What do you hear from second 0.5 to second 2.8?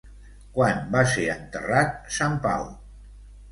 Quan va ser enterrat sant Pau?